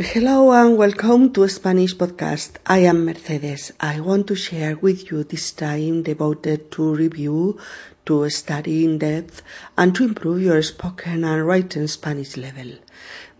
Hello 0.00 0.52
and 0.52 0.78
welcome 0.78 1.32
to 1.32 1.48
Spanish 1.48 1.96
podcast. 1.96 2.52
I 2.64 2.78
am 2.86 3.04
Mercedes. 3.04 3.72
I 3.80 3.98
want 3.98 4.28
to 4.28 4.36
share 4.36 4.76
with 4.76 5.10
you 5.10 5.24
this 5.24 5.50
time 5.50 6.04
devoted 6.04 6.70
to 6.70 6.94
review, 6.94 7.58
to 8.06 8.30
study 8.30 8.84
in 8.84 8.98
depth, 8.98 9.42
and 9.76 9.96
to 9.96 10.04
improve 10.04 10.40
your 10.40 10.62
spoken 10.62 11.24
and 11.24 11.44
written 11.44 11.88
Spanish 11.88 12.36
level. 12.36 12.74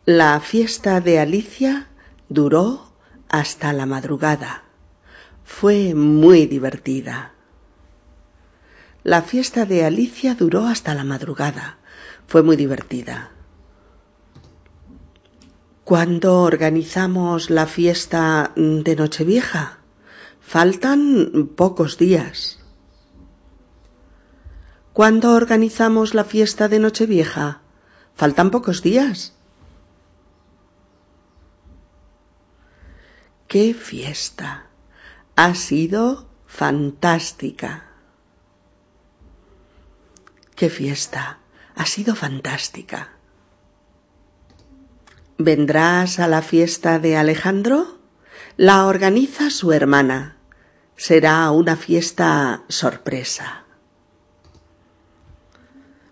La 0.06 0.40
fiesta 0.40 1.00
de 1.00 1.20
Alicia 1.20 1.90
duró 2.28 2.92
hasta 3.30 3.72
la 3.72 3.86
madrugada. 3.86 4.64
Fue 5.44 5.94
muy 5.94 6.48
divertida. 6.48 7.34
La 9.04 9.22
fiesta 9.22 9.68
de 9.68 9.86
Alicia 9.86 10.34
duró 10.34 10.66
hasta 10.66 10.96
la 10.96 11.04
madrugada. 11.04 11.78
Fue 12.26 12.42
muy 12.42 12.56
divertida. 12.56 13.30
¿Cuándo 15.84 16.42
organizamos 16.42 17.52
la 17.52 17.68
fiesta 17.68 18.54
de 18.56 18.96
Nochevieja? 18.96 19.79
Faltan 20.50 21.52
pocos 21.56 22.00
días. 22.00 22.58
¿Cuándo 24.94 25.36
organizamos 25.36 26.16
la 26.16 26.24
fiesta 26.24 26.68
de 26.68 26.80
Nochevieja? 26.80 27.62
Faltan 28.16 28.50
pocos 28.50 28.82
días. 28.82 29.36
¡Qué 33.48 33.76
fiesta! 33.76 34.70
Ha 35.36 35.54
sido 35.54 36.28
fantástica. 36.48 37.86
¡Qué 40.56 40.72
fiesta! 40.72 41.38
Ha 41.76 41.86
sido 41.86 42.16
fantástica. 42.16 43.20
¿Vendrás 45.38 46.18
a 46.18 46.28
la 46.28 46.42
fiesta 46.42 46.98
de 46.98 47.18
Alejandro? 47.18 48.00
La 48.58 48.88
organiza 48.88 49.52
su 49.52 49.74
hermana. 49.74 50.38
Será 51.00 51.50
una 51.52 51.78
fiesta 51.78 52.64
sorpresa. 52.68 53.64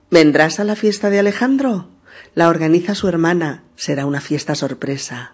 ¿Vendrás 0.10 0.62
a 0.62 0.64
la 0.64 0.78
fiesta 0.78 1.10
de 1.10 1.20
Alejandro? 1.20 1.90
La 2.36 2.48
organiza 2.48 2.96
su 2.96 3.10
hermana. 3.10 3.64
Será 3.76 4.06
una 4.06 4.22
fiesta 4.22 4.56
sorpresa. 4.56 5.34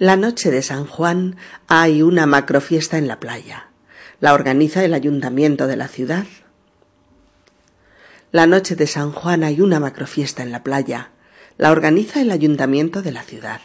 La 0.00 0.16
noche 0.16 0.50
de 0.50 0.62
San 0.62 0.84
Juan 0.84 1.36
hay 1.68 2.02
una 2.02 2.26
macrofiesta 2.26 2.98
en 2.98 3.06
la 3.06 3.20
playa. 3.20 3.68
La 4.18 4.34
organiza 4.34 4.84
el 4.84 4.94
ayuntamiento 4.94 5.68
de 5.68 5.76
la 5.76 5.86
ciudad. 5.86 6.26
La 8.32 8.48
noche 8.48 8.74
de 8.74 8.88
San 8.88 9.12
Juan 9.12 9.44
hay 9.44 9.60
una 9.60 9.78
macrofiesta 9.78 10.42
en 10.42 10.50
la 10.50 10.64
playa. 10.64 11.12
La 11.56 11.70
organiza 11.70 12.20
el 12.20 12.32
ayuntamiento 12.32 13.00
de 13.00 13.12
la 13.12 13.22
ciudad. 13.22 13.60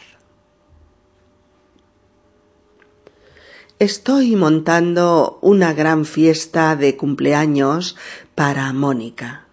Estoy 3.80 4.36
montando 4.36 5.38
una 5.40 5.72
gran 5.72 6.04
fiesta 6.04 6.76
de 6.76 6.98
cumpleaños 6.98 7.96
para 8.34 8.70
Mónica. 8.74 9.46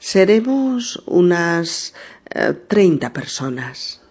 Seremos 0.00 1.04
unas 1.06 1.94
eh, 2.34 2.52
treinta 2.66 3.12
personas. 3.12 4.02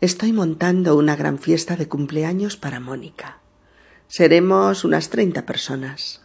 Estoy 0.00 0.32
montando 0.32 0.96
una 0.96 1.14
gran 1.14 1.38
fiesta 1.38 1.76
de 1.76 1.86
cumpleaños 1.86 2.56
para 2.56 2.80
Mónica. 2.80 3.38
Seremos 4.08 4.82
unas 4.84 5.08
treinta 5.08 5.46
personas. 5.46 6.20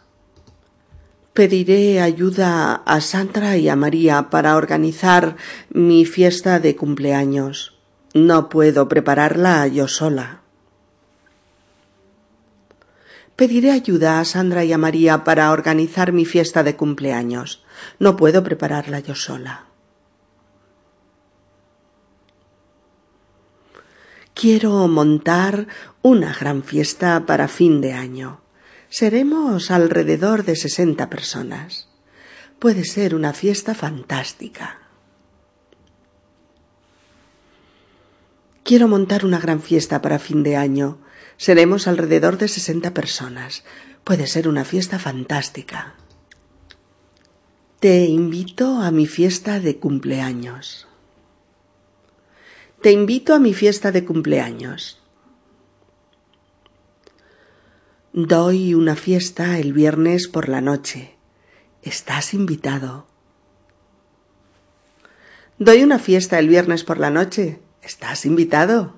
Pediré 1.34 2.00
ayuda 2.00 2.74
a 2.74 3.00
Sandra 3.00 3.58
y 3.58 3.68
a 3.68 3.76
María 3.76 4.28
para 4.28 4.56
organizar 4.56 5.36
mi 5.70 6.04
fiesta 6.04 6.58
de 6.58 6.74
cumpleaños. 6.74 7.75
No 8.16 8.48
puedo 8.48 8.88
prepararla 8.88 9.66
yo 9.66 9.88
sola. 9.88 10.40
Pediré 13.36 13.72
ayuda 13.72 14.20
a 14.20 14.24
Sandra 14.24 14.64
y 14.64 14.72
a 14.72 14.78
María 14.78 15.22
para 15.22 15.52
organizar 15.52 16.12
mi 16.12 16.24
fiesta 16.24 16.62
de 16.62 16.76
cumpleaños. 16.76 17.62
No 17.98 18.16
puedo 18.16 18.42
prepararla 18.42 19.00
yo 19.00 19.14
sola. 19.14 19.66
Quiero 24.32 24.88
montar 24.88 25.66
una 26.00 26.32
gran 26.32 26.62
fiesta 26.62 27.26
para 27.26 27.48
fin 27.48 27.82
de 27.82 27.92
año. 27.92 28.40
Seremos 28.88 29.70
alrededor 29.70 30.46
de 30.46 30.56
sesenta 30.56 31.10
personas. 31.10 31.90
Puede 32.58 32.86
ser 32.86 33.14
una 33.14 33.34
fiesta 33.34 33.74
fantástica. 33.74 34.85
Quiero 38.66 38.88
montar 38.88 39.24
una 39.24 39.38
gran 39.38 39.62
fiesta 39.62 40.02
para 40.02 40.18
fin 40.18 40.42
de 40.42 40.56
año. 40.56 40.98
Seremos 41.36 41.86
alrededor 41.86 42.36
de 42.36 42.48
sesenta 42.48 42.92
personas. 42.92 43.62
Puede 44.02 44.26
ser 44.26 44.48
una 44.48 44.64
fiesta 44.64 44.98
fantástica. 44.98 45.94
Te 47.78 48.06
invito 48.06 48.80
a 48.82 48.90
mi 48.90 49.06
fiesta 49.06 49.60
de 49.60 49.76
cumpleaños. 49.76 50.88
Te 52.82 52.90
invito 52.90 53.34
a 53.34 53.38
mi 53.38 53.54
fiesta 53.54 53.92
de 53.92 54.04
cumpleaños. 54.04 55.00
Doy 58.12 58.74
una 58.74 58.96
fiesta 58.96 59.60
el 59.60 59.74
viernes 59.74 60.26
por 60.26 60.48
la 60.48 60.60
noche. 60.60 61.14
Estás 61.82 62.34
invitado. 62.34 63.06
Doy 65.60 65.84
una 65.84 66.00
fiesta 66.00 66.40
el 66.40 66.48
viernes 66.48 66.82
por 66.82 66.98
la 66.98 67.10
noche. 67.10 67.60
Estás 67.86 68.26
invitado. 68.26 68.94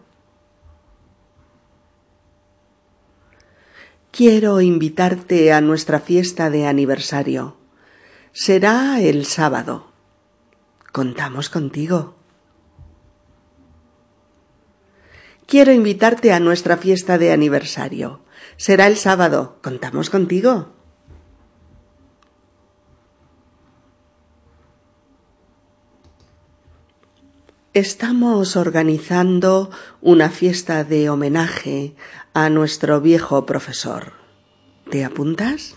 Quiero 4.11 4.63
invitarte 4.63 5.53
a 5.53 5.61
nuestra 5.61 6.01
fiesta 6.01 6.49
de 6.49 6.67
aniversario. 6.67 7.59
Será 8.33 8.99
el 9.03 9.27
sábado. 9.27 9.93
Contamos 10.91 11.51
contigo. 11.51 12.15
Quiero 15.47 15.73
invitarte 15.73 16.33
a 16.33 16.41
nuestra 16.41 16.79
fiesta 16.79 17.19
de 17.19 17.33
aniversario. 17.33 18.23
Será 18.57 18.87
el 18.87 18.97
sábado. 18.97 19.59
¿Contamos 19.63 20.09
contigo? 20.09 20.78
Estamos 27.79 28.57
organizando 28.57 29.71
una 30.01 30.31
fiesta 30.31 30.83
de 30.83 31.09
homenaje 31.11 31.95
a 32.35 32.51
nuestro 32.51 33.01
viejo 33.01 33.47
profesor. 33.47 34.15
¿Te 34.91 35.05
apuntas? 35.05 35.77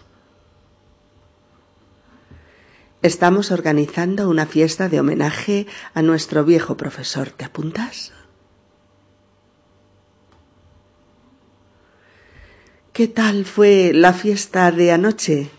Estamos 3.03 3.51
organizando 3.51 4.29
una 4.29 4.47
fiesta 4.47 4.89
de 4.89 4.99
homenaje 4.99 5.67
a 5.93 6.01
nuestro 6.01 6.43
viejo 6.43 6.75
profesor. 6.75 7.29
¿Te 7.29 7.45
apuntas? 7.45 8.11
¿Qué 12.93 13.07
tal 13.09 13.45
fue 13.45 13.91
la 13.93 14.13
fiesta 14.13 14.71
de 14.71 14.91
anoche? 14.91 15.51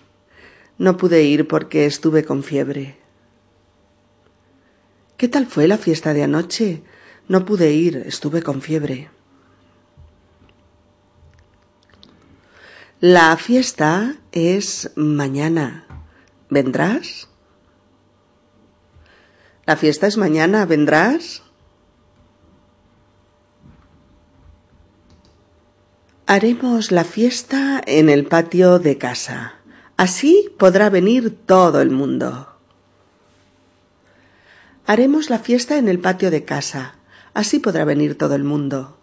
No 0.76 0.96
pude 0.96 1.22
ir 1.22 1.46
porque 1.46 1.86
estuve 1.86 2.24
con 2.24 2.42
fiebre. 2.42 3.01
¿Qué 5.22 5.28
tal 5.28 5.46
fue 5.46 5.68
la 5.68 5.78
fiesta 5.78 6.14
de 6.14 6.24
anoche? 6.24 6.82
No 7.28 7.44
pude 7.44 7.72
ir, 7.72 7.98
estuve 8.06 8.42
con 8.42 8.60
fiebre. 8.60 9.08
La 12.98 13.36
fiesta 13.36 14.16
es 14.32 14.90
mañana. 14.96 15.86
¿Vendrás? 16.50 17.28
La 19.64 19.76
fiesta 19.76 20.08
es 20.08 20.16
mañana. 20.16 20.66
¿Vendrás? 20.66 21.44
Haremos 26.26 26.90
la 26.90 27.04
fiesta 27.04 27.80
en 27.86 28.08
el 28.08 28.26
patio 28.26 28.80
de 28.80 28.98
casa. 28.98 29.54
Así 29.96 30.52
podrá 30.58 30.90
venir 30.90 31.46
todo 31.46 31.80
el 31.80 31.90
mundo. 31.90 32.51
Haremos 34.86 35.30
la 35.30 35.38
fiesta 35.38 35.78
en 35.78 35.88
el 35.88 36.00
patio 36.00 36.30
de 36.30 36.44
casa. 36.44 36.96
Así 37.34 37.60
podrá 37.60 37.84
venir 37.84 38.18
todo 38.18 38.34
el 38.34 38.44
mundo. 38.44 38.98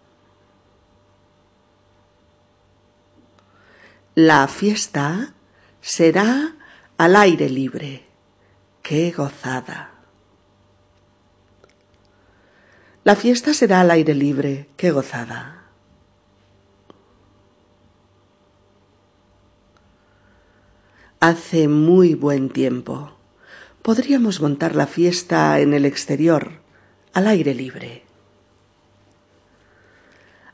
La 4.13 4.47
fiesta 4.47 5.33
será 5.81 6.55
al 6.97 7.15
aire 7.15 7.49
libre. 7.49 8.05
¡Qué 8.81 9.11
gozada! 9.11 9.91
La 13.05 13.15
fiesta 13.15 13.53
será 13.53 13.81
al 13.81 13.91
aire 13.91 14.13
libre. 14.13 14.69
¡Qué 14.75 14.91
gozada! 14.91 15.63
Hace 21.21 21.67
muy 21.67 22.15
buen 22.15 22.49
tiempo 22.49 23.18
podríamos 23.81 24.41
montar 24.41 24.75
la 24.75 24.87
fiesta 24.87 25.59
en 25.59 25.73
el 25.73 25.85
exterior, 25.85 26.61
al 27.13 27.27
aire 27.27 27.53
libre. 27.53 28.03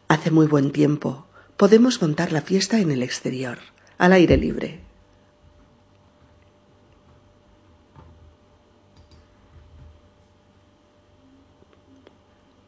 Hace 0.07 0.31
muy 0.31 0.47
buen 0.47 0.71
tiempo 0.71 1.25
podemos 1.57 2.01
montar 2.01 2.31
la 2.31 2.41
fiesta 2.41 2.79
en 2.79 2.91
el 2.91 3.01
exterior, 3.01 3.59
al 3.97 4.13
aire 4.13 4.37
libre. 4.37 4.81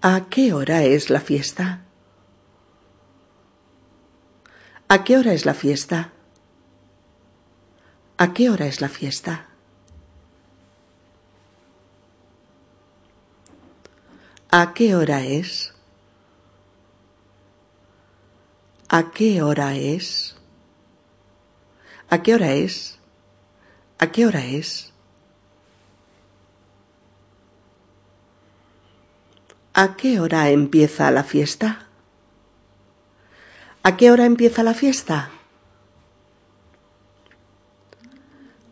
¿A 0.01 0.27
qué 0.29 0.53
hora 0.53 0.83
es 0.83 1.09
la 1.09 1.19
fiesta? 1.19 1.81
¿A 4.87 5.03
qué 5.03 5.17
hora 5.17 5.33
es 5.33 5.45
la 5.45 5.53
fiesta? 5.53 6.13
¿A 8.17 8.33
qué 8.33 8.49
hora 8.49 8.67
es 8.67 8.79
la 8.79 8.89
fiesta? 8.89 9.47
¿A 14.59 14.73
qué 14.73 14.95
hora 14.95 15.23
es? 15.23 15.71
¿A 18.89 19.11
qué 19.11 19.43
hora 19.43 19.75
es? 19.75 20.35
¿A 22.09 22.23
qué 22.23 22.33
hora 22.33 22.53
es? 22.53 22.97
¿A 23.99 24.07
qué 24.11 24.25
hora 24.25 24.43
es? 24.43 24.91
¿A 29.75 29.95
qué 29.95 30.19
hora 30.19 30.49
empieza 30.49 31.11
la 31.11 31.23
fiesta? 31.23 31.85
¿A 33.83 33.95
qué 33.95 34.09
hora 34.09 34.25
empieza 34.25 34.63
la 34.63 34.73
fiesta? 34.73 35.29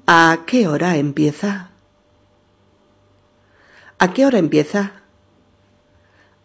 ¿A 0.07 0.45
qué 0.47 0.67
hora 0.67 0.97
empieza? 0.97 1.69
¿A 3.99 4.13
qué 4.13 4.25
hora 4.25 4.39
empieza? 4.39 5.05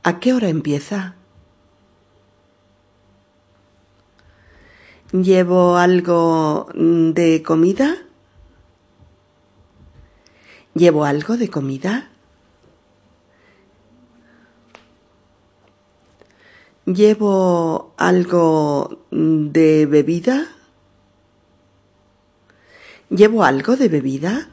¿A 0.02 0.18
qué 0.18 0.32
hora 0.32 0.48
empieza? 0.48 1.14
¿Llevo 5.12 5.76
algo 5.76 6.68
de 6.74 7.42
comida? 7.42 7.96
¿Llevo 10.72 11.04
algo 11.04 11.36
de 11.36 11.50
comida? 11.50 12.10
¿Llevo 16.86 17.92
algo 17.98 19.04
de 19.10 19.84
bebida? 19.84 20.46
¿Llevo 23.10 23.44
algo 23.44 23.76
de 23.76 23.88
bebida? 23.88 24.48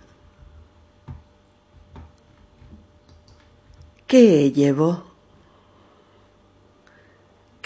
¿Qué 4.08 4.52
llevo? 4.52 5.17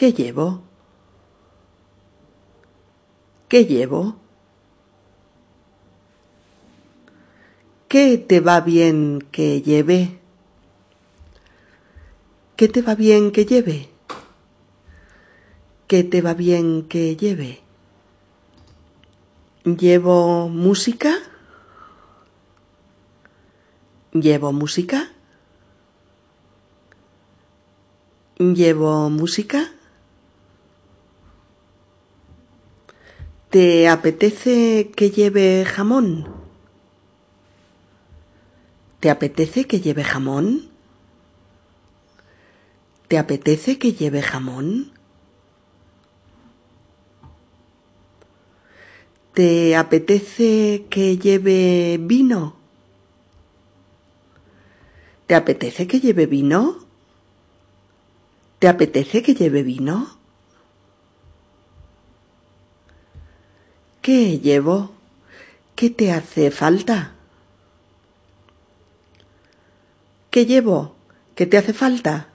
¿Qué 0.02 0.14
llevo? 0.14 0.64
¿Qué 3.48 3.66
llevo? 3.66 4.16
¿Qué 7.88 8.18
te 8.18 8.40
va 8.40 8.62
bien 8.62 9.22
que 9.32 9.62
lleve? 9.62 10.20
¿Qué 12.56 12.68
te 12.68 12.82
va 12.82 12.96
bien 12.96 13.32
que 13.32 13.46
lleve? 13.46 13.90
¿Qué 15.86 16.04
te 16.04 16.24
va 16.24 16.34
bien 16.34 16.88
que 16.88 17.16
lleve? 17.16 17.62
¿Llevo 19.66 20.50
música? 20.50 21.14
¿Llevo 24.14 24.52
música? 24.52 25.12
¿Llevo 28.40 29.12
música? 29.12 29.76
¿Te 33.52 33.90
apetece 33.90 34.92
que 34.96 35.12
lleve 35.12 35.66
jamón? 35.66 36.26
¿Te 39.02 39.10
apetece 39.10 39.68
que 39.68 39.82
lleve 39.82 40.06
jamón? 40.06 40.70
¿Te 43.10 43.18
apetece 43.18 43.78
que 43.78 43.92
lleve 43.92 44.22
jamón? 44.22 44.94
¿Te 49.34 49.76
apetece 49.76 50.86
que 50.90 51.18
lleve 51.18 51.98
vino? 52.00 52.56
¿Te 55.28 55.36
apetece 55.36 55.88
que 55.88 56.00
lleve 56.00 56.26
vino? 56.26 56.86
¿Te 58.60 58.70
apetece 58.70 59.22
que 59.22 59.36
lleve 59.36 59.64
vino? 59.64 60.21
¿Qué 64.02 64.40
llevo? 64.40 64.92
¿Qué 65.76 65.92
te 65.92 66.12
hace 66.12 66.50
falta? 66.50 67.14
¿Qué 70.32 70.46
llevo? 70.46 70.96
¿Qué 71.36 71.46
te 71.46 71.58
hace 71.58 71.74
falta? 71.74 72.30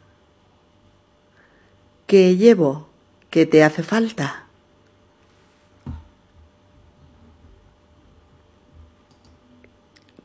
¿Qué 2.06 2.36
llevo? 2.36 2.88
¿Qué 3.30 3.46
te 3.46 3.64
hace 3.64 3.82
falta? 3.82 4.46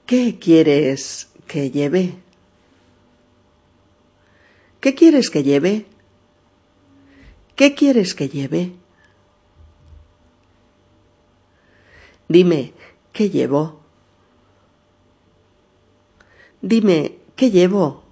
¿Qué 0.05 0.37
quieres 0.37 1.29
que 1.47 1.71
lleve? 1.71 2.15
¿Qué 4.79 4.93
quieres 4.93 5.29
que 5.29 5.41
lleve? 5.41 5.85
¿Qué 7.55 7.73
quieres 7.73 8.13
que 8.13 8.29
lleve? 8.29 8.80
Dime, 12.31 12.73
¿qué 13.11 13.29
llevo? 13.29 13.81
Dime, 16.61 17.17
¿qué 17.35 17.51
llevo? 17.51 18.03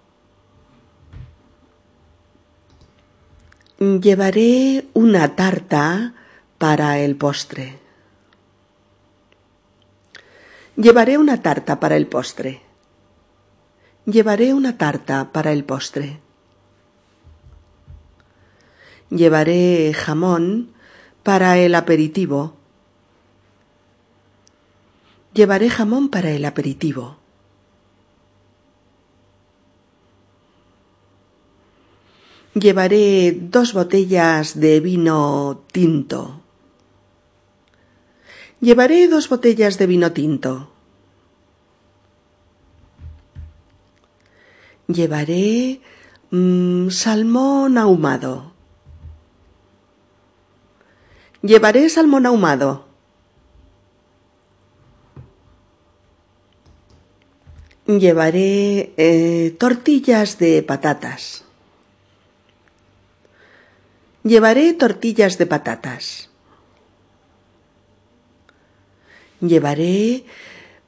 Llevaré 3.77 4.89
una 4.93 5.37
tarta 5.37 6.15
para 6.57 6.99
el 6.99 7.15
postre. 7.15 7.79
Llevaré 10.75 11.17
una 11.17 11.41
tarta 11.41 11.79
para 11.79 11.95
el 11.95 12.07
postre. 12.07 12.61
Llevaré 14.05 14.53
una 14.53 14.77
tarta 14.77 15.31
para 15.31 15.53
el 15.53 15.63
postre. 15.63 16.19
Llevaré 19.09 19.93
jamón 19.93 20.73
para 21.23 21.57
el 21.57 21.73
aperitivo. 21.73 22.58
Llevaré 25.33 25.69
jamón 25.69 26.09
para 26.09 26.31
el 26.31 26.43
aperitivo. 26.43 27.17
Llevaré 32.55 33.31
dos 33.31 33.73
botellas 33.73 34.59
de 34.59 34.79
vino 34.79 35.63
tinto. 35.71 36.41
Llevaré 38.59 39.07
dos 39.07 39.29
botellas 39.29 39.77
de 39.77 39.87
vino 39.87 40.11
tinto. 40.11 40.71
Llevaré 44.87 45.79
mm, 46.31 46.89
salmón 46.89 47.77
ahumado. 47.77 48.51
Llevaré 51.43 51.87
salmón 51.87 52.25
ahumado. 52.25 52.88
Llevaré 57.89 58.93
eh, 58.97 59.55
tortillas 59.57 60.37
de 60.37 60.61
patatas. 60.61 61.43
Llevaré 64.21 64.73
tortillas 64.73 65.39
de 65.39 65.47
patatas. 65.47 66.29
Llevaré 69.41 70.23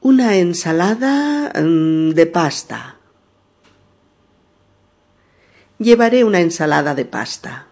una 0.00 0.36
ensalada 0.36 1.50
mm, 1.60 2.10
de 2.10 2.26
pasta. 2.26 2.98
Llevaré 5.78 6.22
una 6.22 6.38
ensalada 6.38 6.94
de 6.94 7.04
pasta. 7.04 7.66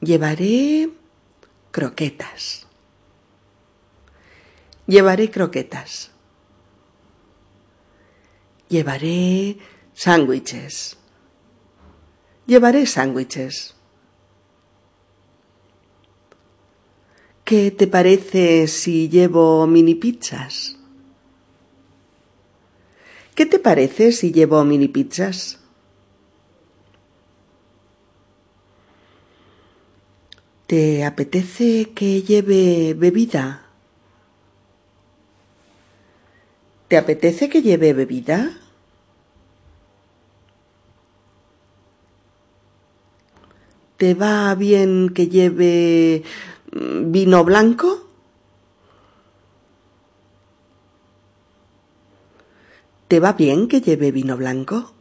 Llevaré 0.00 0.90
croquetas. 1.72 2.68
Llevaré 4.86 5.28
croquetas. 5.32 6.12
Llevaré 8.70 9.58
sándwiches. 9.94 10.96
Llevaré 12.46 12.86
sándwiches. 12.86 13.74
¿Qué 17.44 17.72
te 17.72 17.88
parece 17.88 18.68
si 18.68 19.08
llevo 19.08 19.66
mini 19.66 19.96
pizzas? 19.96 20.76
¿Qué 23.34 23.44
te 23.44 23.58
parece 23.58 24.12
si 24.12 24.30
llevo 24.30 24.64
mini 24.64 24.86
pizzas? 24.86 25.58
¿Te 30.68 31.04
apetece 31.04 31.90
que 31.92 32.22
lleve 32.22 32.94
bebida? 32.94 33.66
¿Te 36.86 36.96
apetece 36.96 37.48
que 37.48 37.62
lleve 37.62 37.92
bebida? 37.94 38.59
¿Te 44.00 44.14
va 44.14 44.54
bien 44.54 45.10
que 45.10 45.28
lleve 45.28 46.22
mm, 46.72 47.12
vino 47.12 47.44
blanco? 47.44 48.08
¿Te 53.08 53.20
va 53.20 53.34
bien 53.34 53.68
que 53.68 53.82
lleve 53.82 54.10
vino 54.10 54.38
blanco? 54.38 54.94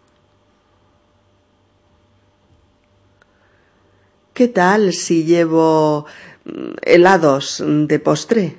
¿Qué 4.33 4.49
tal 4.49 4.91
si 4.91 5.23
llevo 5.23 6.05
mm, 6.43 6.73
helados 6.81 7.63
de 7.65 7.99
postre? 7.99 8.57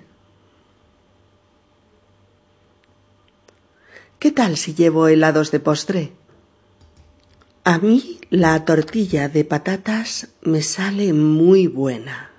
¿Qué 4.19 4.31
tal 4.33 4.57
si 4.57 4.73
llevo 4.73 5.07
helados 5.07 5.51
de 5.51 5.61
postre? 5.61 6.20
A 7.71 7.79
mí 7.79 8.19
la 8.31 8.65
tortilla 8.65 9.29
de 9.29 9.45
patatas 9.45 10.27
me 10.43 10.61
sale 10.61 11.13
muy 11.13 11.69
buena. 11.69 12.33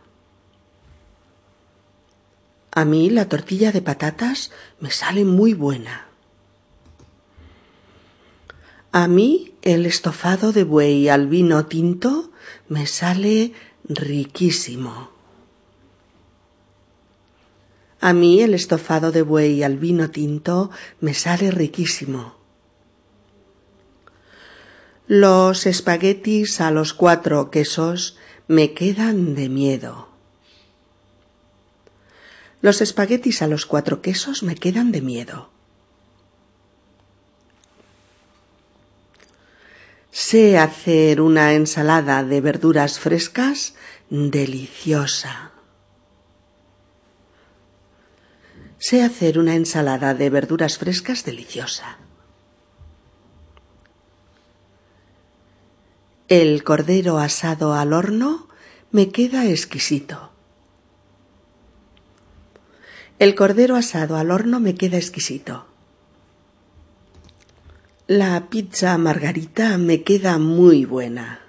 A 2.71 2.83
mí 2.83 3.09
la 3.09 3.29
tortilla 3.29 3.71
de 3.71 3.81
patatas 3.81 4.51
me 4.81 4.91
sale 4.91 5.23
muy 5.23 5.53
buena. 5.53 6.07
A 8.91 9.07
mí 9.07 9.53
el 9.61 9.85
estofado 9.85 10.51
de 10.51 10.65
buey 10.65 11.07
al 11.07 11.27
vino 11.27 11.65
tinto 11.65 12.31
me 12.67 12.85
sale 12.85 13.53
riquísimo. 13.85 15.11
A 18.01 18.11
mí 18.11 18.41
el 18.41 18.53
estofado 18.53 19.13
de 19.13 19.21
buey 19.21 19.63
al 19.63 19.77
vino 19.77 20.09
tinto 20.09 20.71
me 20.99 21.13
sale 21.13 21.51
riquísimo. 21.51 22.40
Los 25.13 25.65
espaguetis 25.65 26.61
a 26.61 26.71
los 26.71 26.93
cuatro 26.93 27.51
quesos 27.51 28.15
me 28.47 28.73
quedan 28.73 29.35
de 29.35 29.49
miedo. 29.49 30.07
Los 32.61 32.79
espaguetis 32.79 33.41
a 33.41 33.47
los 33.47 33.65
cuatro 33.65 34.01
quesos 34.01 34.41
me 34.41 34.55
quedan 34.55 34.93
de 34.93 35.01
miedo. 35.01 35.49
Sé 40.11 40.57
hacer 40.57 41.19
una 41.19 41.55
ensalada 41.55 42.23
de 42.23 42.39
verduras 42.39 42.97
frescas 42.97 43.75
deliciosa. 44.09 45.51
Sé 48.77 49.03
hacer 49.03 49.37
una 49.37 49.55
ensalada 49.55 50.13
de 50.13 50.29
verduras 50.29 50.77
frescas 50.77 51.25
deliciosa. 51.25 52.00
El 56.31 56.63
cordero 56.63 57.19
asado 57.19 57.73
al 57.73 57.91
horno 57.91 58.47
me 58.89 59.11
queda 59.11 59.47
exquisito. 59.47 60.31
El 63.19 63.35
cordero 63.35 63.75
asado 63.75 64.15
al 64.15 64.31
horno 64.31 64.61
me 64.61 64.75
queda 64.75 64.95
exquisito. 64.95 65.65
La 68.07 68.47
pizza 68.49 68.97
margarita 68.97 69.77
me 69.77 70.03
queda 70.03 70.37
muy 70.37 70.85
buena. 70.85 71.41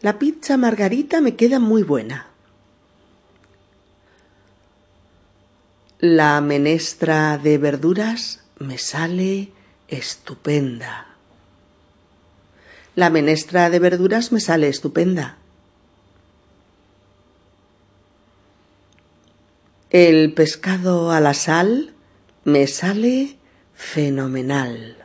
La 0.00 0.18
pizza 0.18 0.56
margarita 0.56 1.20
me 1.20 1.36
queda 1.36 1.58
muy 1.58 1.82
buena. 1.82 2.30
La 5.98 6.40
menestra 6.40 7.36
de 7.36 7.58
verduras 7.58 8.40
me 8.58 8.78
sale 8.78 9.52
estupenda. 9.88 11.09
La 12.96 13.08
menestra 13.08 13.70
de 13.70 13.78
verduras 13.78 14.32
me 14.32 14.40
sale 14.40 14.68
estupenda. 14.68 15.38
El 19.90 20.34
pescado 20.34 21.10
a 21.10 21.20
la 21.20 21.34
sal 21.34 21.94
me 22.44 22.66
sale 22.66 23.38
fenomenal. 23.74 24.96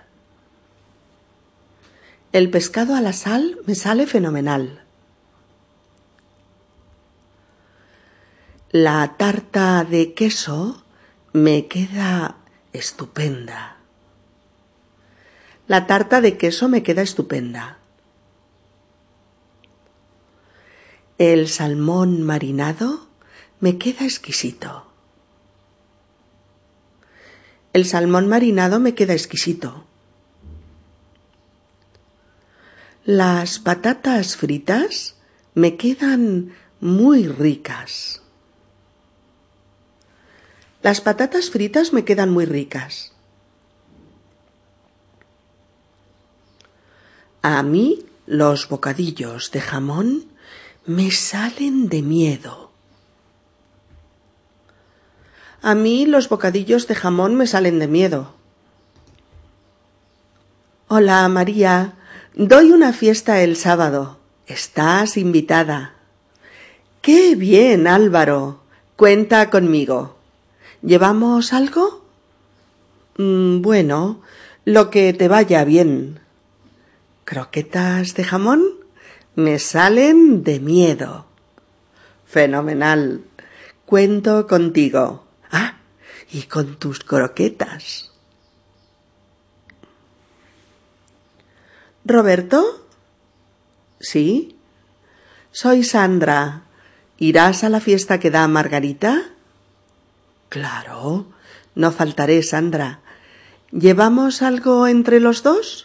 El 2.32 2.50
pescado 2.50 2.96
a 2.96 3.02
la 3.02 3.14
sal 3.14 3.58
me 3.66 3.76
sale 3.76 4.08
fenomenal. 4.08 4.84
La 8.72 9.16
tarta 9.18 9.86
de 9.86 10.14
queso 10.14 10.84
me 11.34 11.68
queda 11.68 12.38
estupenda. 12.74 13.78
La 15.68 15.88
tarta 15.88 16.22
de 16.22 16.38
queso 16.38 16.70
me 16.70 16.84
queda 16.84 17.02
estupenda. 17.02 17.80
El 21.18 21.48
salmón 21.48 22.22
marinado 22.22 23.08
me 23.60 23.80
queda 23.80 24.06
exquisito. 24.06 24.86
El 27.74 27.86
salmón 27.86 28.28
marinado 28.28 28.80
me 28.80 28.94
queda 28.94 29.14
exquisito. 29.14 29.86
Las 33.04 33.58
patatas 33.58 34.36
fritas 34.38 35.16
me 35.56 35.78
quedan 35.78 36.54
muy 36.80 37.28
ricas. 37.28 38.22
Las 40.84 41.02
patatas 41.02 41.50
fritas 41.50 41.92
me 41.92 42.06
quedan 42.06 42.30
muy 42.30 42.46
ricas. 42.46 43.15
A 47.48 47.62
mí 47.62 48.04
los 48.26 48.70
bocadillos 48.70 49.52
de 49.52 49.62
jamón 49.62 50.26
me 50.88 51.12
salen 51.12 51.90
de 51.90 52.02
miedo. 52.02 52.72
A 55.62 55.76
mí 55.76 56.08
los 56.08 56.28
bocadillos 56.28 56.88
de 56.88 56.96
jamón 56.96 57.36
me 57.36 57.46
salen 57.46 57.78
de 57.78 57.88
miedo. 57.88 58.34
Hola, 60.88 61.30
María. 61.30 61.94
Doy 62.34 62.72
una 62.72 62.94
fiesta 62.94 63.40
el 63.44 63.58
sábado. 63.58 64.18
Estás 64.48 65.16
invitada. 65.16 65.94
Qué 67.04 67.36
bien, 67.36 67.86
Álvaro. 67.86 68.62
Cuenta 68.96 69.52
conmigo. 69.52 70.18
¿Llevamos 70.82 71.54
algo? 71.54 72.04
Mm, 73.20 73.62
bueno, 73.62 74.24
lo 74.66 74.90
que 74.90 75.14
te 75.14 75.28
vaya 75.28 75.64
bien. 75.64 76.25
¿Croquetas 77.26 78.14
de 78.14 78.24
jamón? 78.24 78.64
Me 79.36 79.58
salen 79.58 80.44
de 80.44 80.60
miedo. 80.60 81.26
Fenomenal. 82.26 83.26
Cuento 83.88 84.46
contigo. 84.46 85.26
Ah, 85.52 85.80
y 86.32 86.44
con 86.44 86.76
tus 86.78 87.00
croquetas. 87.00 88.12
¿Roberto? 92.06 92.88
¿Sí? 94.00 94.56
Soy 95.52 95.84
Sandra. 95.84 96.66
¿Irás 97.18 97.64
a 97.64 97.70
la 97.70 97.80
fiesta 97.80 98.20
que 98.20 98.30
da 98.30 98.48
Margarita? 98.48 99.32
Claro, 100.50 101.26
no 101.74 101.92
faltaré, 101.92 102.44
Sandra. 102.44 103.00
¿Llevamos 103.72 104.44
algo 104.44 104.86
entre 104.86 105.20
los 105.20 105.42
dos? 105.42 105.85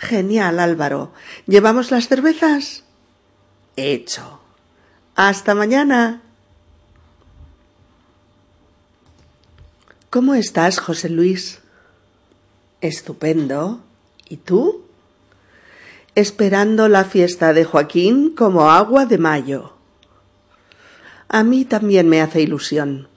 Genial, 0.00 0.58
Álvaro. 0.60 1.12
¿Llevamos 1.46 1.90
las 1.90 2.08
cervezas? 2.08 2.84
Hecho. 3.76 4.40
Hasta 5.14 5.54
mañana. 5.54 6.22
¿Cómo 10.08 10.34
estás, 10.34 10.78
José 10.78 11.10
Luis? 11.10 11.60
Estupendo. 12.80 13.82
¿Y 14.26 14.38
tú? 14.38 14.86
Esperando 16.14 16.88
la 16.88 17.04
fiesta 17.04 17.52
de 17.52 17.66
Joaquín 17.66 18.34
como 18.34 18.70
agua 18.70 19.04
de 19.04 19.18
mayo. 19.18 19.74
A 21.28 21.44
mí 21.44 21.66
también 21.66 22.08
me 22.08 22.22
hace 22.22 22.40
ilusión. 22.40 23.08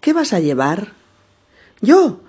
¿Qué 0.00 0.14
vas 0.14 0.32
a 0.32 0.40
llevar? 0.40 0.94
Yo, 1.82 2.20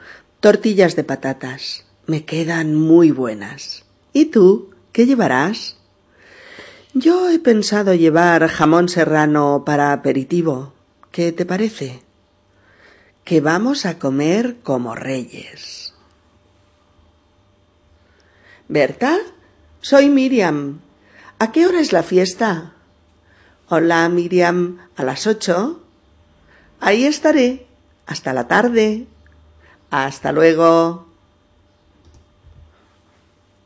tortillas 0.41 0.97
de 0.97 1.05
patatas. 1.05 1.86
Me 2.07 2.23
quedan 2.23 2.73
muy 2.73 3.11
buenas. 3.11 3.83
¿Y 4.13 4.25
tú? 4.25 4.71
¿Qué 4.93 5.05
llevarás? 5.05 5.75
Yo 6.93 7.29
he 7.29 7.37
pensado 7.37 7.93
llevar 7.93 8.47
jamón 8.47 8.87
serrano 8.87 9.63
para 9.65 9.91
aperitivo. 9.91 10.71
¿Qué 11.11 11.33
te 11.33 11.45
parece? 11.45 12.01
Que 13.25 13.41
vamos 13.41 13.85
a 13.85 13.99
comer 13.99 14.55
como 14.63 14.95
reyes. 14.95 15.93
Berta, 18.69 19.17
soy 19.81 20.07
Miriam. 20.07 20.79
¿A 21.39 21.51
qué 21.51 21.67
hora 21.67 21.81
es 21.81 21.91
la 21.91 22.03
fiesta? 22.03 22.73
Hola, 23.67 24.07
Miriam, 24.07 24.77
a 24.95 25.03
las 25.03 25.27
ocho. 25.27 25.81
Ahí 26.79 27.03
estaré. 27.03 27.67
Hasta 28.05 28.31
la 28.31 28.47
tarde. 28.47 29.07
Hasta 29.89 30.31
luego. 30.31 31.06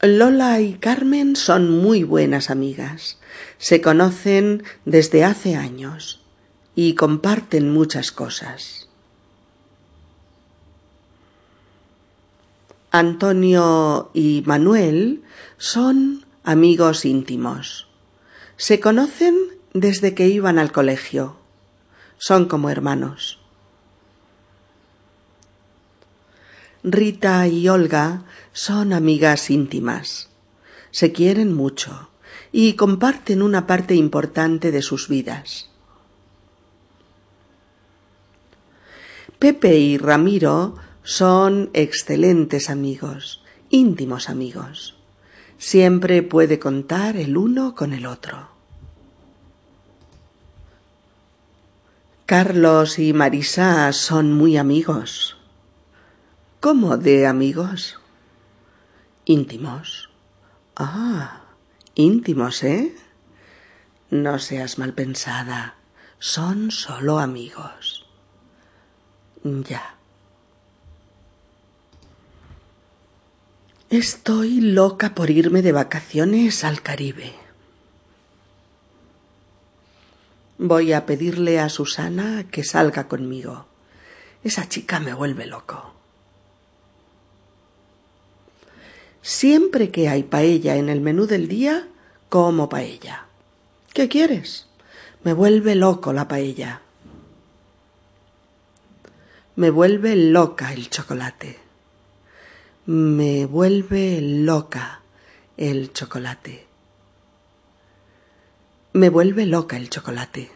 Lola 0.04 0.60
y 0.62 0.74
Carmen 0.74 1.36
son 1.36 1.70
muy 1.70 2.04
buenas 2.04 2.50
amigas. 2.50 3.20
Se 3.60 3.82
conocen 3.82 4.64
desde 4.84 5.24
hace 5.24 5.56
años 5.56 6.22
y 6.74 6.96
comparten 6.96 7.72
muchas 7.72 8.12
cosas. 8.12 8.90
Antonio 12.90 14.10
y 14.16 14.44
Manuel 14.48 15.22
son 15.58 16.26
amigos 16.44 17.06
íntimos. 17.06 17.88
Se 18.58 18.80
conocen 18.80 19.36
desde 19.74 20.16
que 20.16 20.28
iban 20.28 20.58
al 20.58 20.72
colegio. 20.72 21.36
Son 22.18 22.46
como 22.46 22.72
hermanos. 22.72 23.41
Rita 26.84 27.48
y 27.48 27.70
Olga 27.70 28.24
son 28.54 28.92
amigas 28.92 29.52
íntimas. 29.52 30.30
Se 30.90 31.12
quieren 31.12 31.54
mucho 31.54 32.10
y 32.52 32.74
comparten 32.74 33.44
una 33.44 33.68
parte 33.68 33.94
importante 33.94 34.72
de 34.72 34.82
sus 34.82 35.08
vidas. 35.08 35.70
Pepe 39.38 39.78
y 39.78 39.98
Ramiro 39.98 40.76
son 41.04 41.70
excelentes 41.74 42.70
amigos, 42.70 43.44
íntimos 43.70 44.30
amigos. 44.30 44.96
Siempre 45.60 46.24
puede 46.24 46.58
contar 46.58 47.16
el 47.16 47.38
uno 47.38 47.76
con 47.76 47.94
el 47.94 48.08
otro. 48.08 48.50
Carlos 52.26 52.98
y 52.98 53.14
Marisa 53.14 53.92
son 53.94 54.34
muy 54.34 54.58
amigos. 54.58 55.41
¿Cómo 56.62 56.98
de 56.98 57.26
amigos? 57.26 57.98
Íntimos. 59.26 60.12
Ah, 60.76 61.42
íntimos, 61.96 62.62
¿eh? 62.64 62.96
No 64.12 64.38
seas 64.38 64.78
mal 64.78 64.94
pensada. 64.94 65.78
Son 66.20 66.70
solo 66.70 67.18
amigos. 67.18 68.06
Ya. 69.44 69.96
Estoy 73.90 74.62
loca 74.62 75.16
por 75.16 75.32
irme 75.32 75.64
de 75.64 75.72
vacaciones 75.72 76.64
al 76.64 76.84
Caribe. 76.84 77.34
Voy 80.60 80.94
a 80.94 81.08
pedirle 81.08 81.60
a 81.60 81.70
Susana 81.70 82.46
que 82.52 82.64
salga 82.64 83.08
conmigo. 83.08 83.66
Esa 84.44 84.70
chica 84.70 85.00
me 85.00 85.16
vuelve 85.16 85.48
loco. 85.48 86.01
Siempre 89.22 89.92
que 89.92 90.10
hay 90.10 90.24
paella 90.24 90.76
en 90.76 90.90
el 90.90 91.02
menú 91.02 91.28
del 91.28 91.48
día, 91.48 91.88
como 92.30 92.70
paella. 92.70 93.26
¿Qué 93.94 94.08
quieres? 94.08 94.68
Me 95.24 95.34
vuelve 95.34 95.76
loco 95.76 96.14
la 96.14 96.28
paella. 96.28 96.82
Me 99.56 99.70
vuelve 99.70 100.16
loca 100.16 100.74
el 100.74 100.90
chocolate. 100.90 101.60
Me 102.86 103.46
vuelve 103.46 104.20
loca 104.22 105.02
el 105.58 105.94
chocolate. 105.94 106.66
Me 108.94 109.10
vuelve 109.10 109.46
loca 109.46 109.78
el 109.78 109.90
chocolate. 109.90 110.52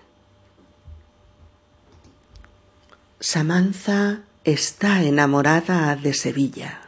Samantha 3.19 4.23
está 4.43 5.03
enamorada 5.03 5.95
de 5.95 6.13
Sevilla. 6.13 6.84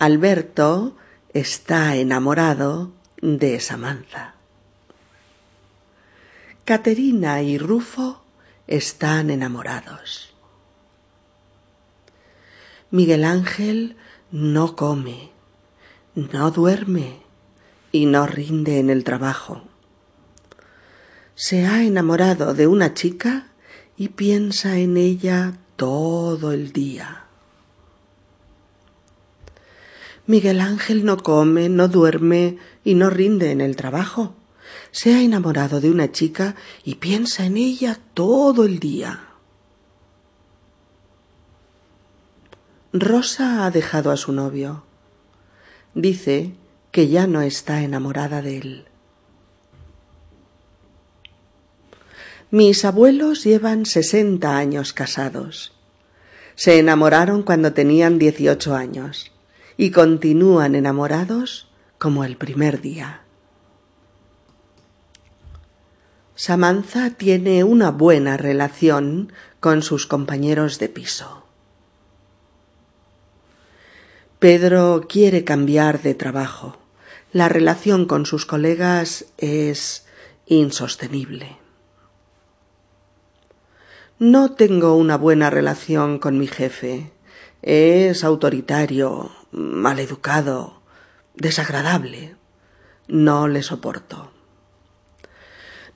Alberto 0.00 0.96
está 1.34 1.94
enamorado 1.94 2.90
de 3.20 3.60
Samantha. 3.60 4.34
Caterina 6.64 7.42
y 7.42 7.58
Rufo 7.58 8.22
están 8.66 9.28
enamorados. 9.28 10.32
Miguel 12.90 13.24
Ángel 13.24 13.98
no 14.30 14.74
come, 14.74 15.32
no 16.14 16.50
duerme 16.50 17.20
y 17.92 18.06
no 18.06 18.26
rinde 18.26 18.78
en 18.78 18.88
el 18.88 19.04
trabajo. 19.04 19.64
Se 21.34 21.66
ha 21.66 21.82
enamorado 21.82 22.54
de 22.54 22.66
una 22.66 22.94
chica 22.94 23.48
y 23.98 24.08
piensa 24.08 24.78
en 24.78 24.96
ella 24.96 25.58
todo 25.76 26.52
el 26.52 26.72
día. 26.72 27.26
Miguel 30.30 30.60
Ángel 30.60 31.04
no 31.04 31.16
come, 31.16 31.68
no 31.68 31.88
duerme 31.88 32.56
y 32.84 32.94
no 32.94 33.10
rinde 33.10 33.50
en 33.50 33.60
el 33.60 33.74
trabajo. 33.74 34.36
Se 34.92 35.12
ha 35.12 35.22
enamorado 35.22 35.80
de 35.80 35.90
una 35.90 36.12
chica 36.12 36.54
y 36.84 36.94
piensa 36.94 37.46
en 37.46 37.56
ella 37.56 37.98
todo 38.14 38.64
el 38.64 38.78
día. 38.78 39.24
Rosa 42.92 43.66
ha 43.66 43.72
dejado 43.72 44.12
a 44.12 44.16
su 44.16 44.30
novio. 44.30 44.84
Dice 45.94 46.52
que 46.92 47.08
ya 47.08 47.26
no 47.26 47.42
está 47.42 47.82
enamorada 47.82 48.40
de 48.40 48.58
él. 48.58 48.84
Mis 52.52 52.84
abuelos 52.84 53.42
llevan 53.42 53.84
sesenta 53.84 54.56
años 54.56 54.92
casados. 54.92 55.72
Se 56.54 56.78
enamoraron 56.78 57.42
cuando 57.42 57.72
tenían 57.72 58.20
dieciocho 58.20 58.76
años 58.76 59.32
y 59.76 59.90
continúan 59.90 60.74
enamorados 60.74 61.68
como 61.98 62.24
el 62.24 62.36
primer 62.36 62.80
día. 62.80 63.22
Samantha 66.34 67.10
tiene 67.10 67.64
una 67.64 67.90
buena 67.90 68.38
relación 68.38 69.32
con 69.60 69.82
sus 69.82 70.06
compañeros 70.06 70.78
de 70.78 70.88
piso. 70.88 71.44
Pedro 74.38 75.04
quiere 75.06 75.44
cambiar 75.44 76.00
de 76.00 76.14
trabajo. 76.14 76.78
La 77.30 77.50
relación 77.50 78.06
con 78.06 78.24
sus 78.24 78.46
colegas 78.46 79.26
es 79.36 80.06
insostenible. 80.46 81.58
No 84.18 84.52
tengo 84.52 84.96
una 84.96 85.18
buena 85.18 85.50
relación 85.50 86.18
con 86.18 86.38
mi 86.38 86.46
jefe. 86.46 87.12
Es 87.60 88.24
autoritario, 88.24 89.30
maleducado, 89.52 90.80
desagradable. 91.34 92.36
No 93.08 93.48
le 93.48 93.62
soporto. 93.62 94.30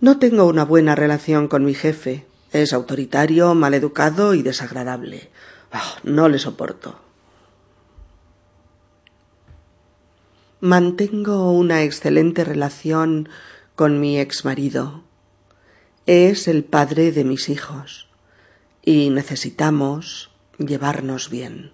No 0.00 0.18
tengo 0.18 0.46
una 0.46 0.64
buena 0.64 0.94
relación 0.94 1.48
con 1.48 1.64
mi 1.64 1.74
jefe. 1.74 2.26
Es 2.52 2.72
autoritario, 2.72 3.54
maleducado 3.54 4.34
y 4.34 4.42
desagradable. 4.42 5.30
Ah, 5.72 5.94
no 6.02 6.28
le 6.28 6.38
soporto. 6.38 7.00
Mantengo 10.60 11.52
una 11.52 11.82
excelente 11.82 12.44
relación 12.44 13.28
con 13.74 14.00
mi 14.00 14.18
exmarido. 14.18 15.02
Es 16.06 16.48
el 16.48 16.64
padre 16.64 17.12
de 17.12 17.24
mis 17.24 17.48
hijos 17.48 18.08
y 18.82 19.10
necesitamos 19.10 20.30
llevarnos 20.58 21.30
bien. 21.30 21.72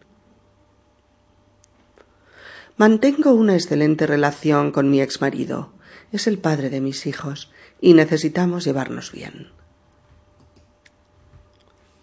Mantengo 2.81 3.35
una 3.35 3.53
excelente 3.53 4.07
relación 4.07 4.73
con 4.73 4.89
mi 4.89 5.03
exmarido. 5.03 5.71
Es 6.13 6.27
el 6.27 6.39
padre 6.39 6.71
de 6.71 6.81
mis 6.81 7.05
hijos 7.05 7.53
y 7.79 7.93
necesitamos 7.93 8.65
llevarnos 8.65 9.13
bien. 9.13 9.53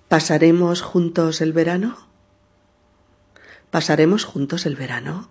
¿Pasaremos 0.08 0.84
juntos 0.84 1.42
el 1.42 1.52
verano? 1.52 1.98
¿Pasaremos 3.72 4.24
juntos 4.24 4.68
el 4.68 4.76
verano? 4.76 5.30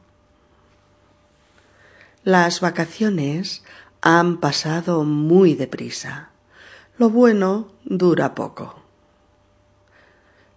Las 2.24 2.60
vacaciones 2.60 3.62
han 4.00 4.38
pasado 4.38 5.04
muy 5.04 5.54
deprisa. 5.54 6.30
Lo 6.98 7.08
bueno 7.08 7.68
dura 7.84 8.34
poco. 8.34 8.82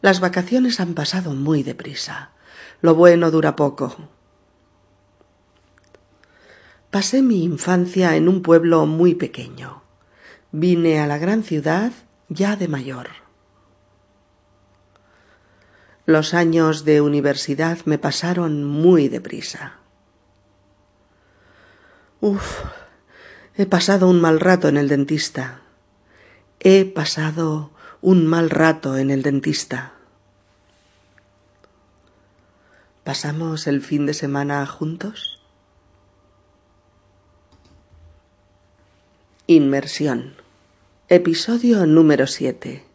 Las 0.02 0.20
vacaciones 0.20 0.80
han 0.80 0.96
pasado 0.96 1.36
muy 1.36 1.62
deprisa. 1.62 2.32
Lo 2.82 2.96
bueno 2.96 3.30
dura 3.30 3.56
poco. 3.56 3.96
Pasé 6.92 7.22
mi 7.22 7.44
infancia 7.44 8.16
en 8.16 8.28
un 8.28 8.42
pueblo 8.42 8.88
muy 8.88 9.14
pequeño. 9.14 9.84
Vine 10.52 11.00
a 11.00 11.06
la 11.06 11.20
gran 11.20 11.44
ciudad 11.44 11.92
ya 12.30 12.56
de 12.56 12.68
mayor. 12.68 13.10
Los 16.08 16.34
años 16.34 16.86
de 16.86 17.02
universidad 17.02 17.78
me 17.86 18.00
pasaron 18.00 18.64
muy 18.64 19.08
deprisa. 19.08 19.78
Uf, 22.22 22.64
he 23.56 23.68
pasado 23.68 24.08
un 24.08 24.20
mal 24.20 24.40
rato 24.40 24.68
en 24.68 24.78
el 24.78 24.90
dentista. 24.90 25.62
He 26.60 26.86
pasado 26.86 27.70
un 28.02 28.26
mal 28.26 28.50
rato 28.50 28.98
en 28.98 29.12
el 29.12 29.22
dentista. 29.22 29.94
¿Pasamos 33.04 33.68
el 33.68 33.82
fin 33.82 34.08
de 34.08 34.16
semana 34.16 34.66
juntos? 34.66 35.39
Inmersión. 39.52 40.36
Episodio 41.08 41.88
número 41.88 42.28
7. 42.28 42.86